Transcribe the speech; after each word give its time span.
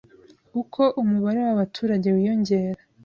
Uko 0.61 0.81
umubare 1.01 1.39
w’abaturage 1.47 2.07
wiyongera 2.15 2.79